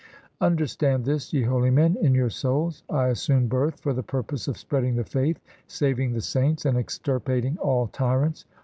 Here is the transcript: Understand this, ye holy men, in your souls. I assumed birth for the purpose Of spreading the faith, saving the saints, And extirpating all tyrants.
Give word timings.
Understand 0.41 1.05
this, 1.05 1.31
ye 1.31 1.43
holy 1.43 1.69
men, 1.69 1.95
in 2.01 2.15
your 2.15 2.31
souls. 2.31 2.81
I 2.89 3.09
assumed 3.09 3.49
birth 3.49 3.79
for 3.81 3.93
the 3.93 4.01
purpose 4.01 4.47
Of 4.47 4.57
spreading 4.57 4.95
the 4.95 5.03
faith, 5.03 5.39
saving 5.67 6.13
the 6.13 6.21
saints, 6.21 6.65
And 6.65 6.75
extirpating 6.75 7.59
all 7.59 7.85
tyrants. 7.85 8.45